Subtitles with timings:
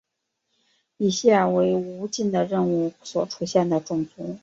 [0.97, 4.39] 以下为无尽的任务所出现的种族。